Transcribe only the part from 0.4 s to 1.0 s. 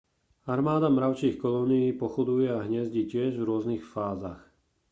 armáda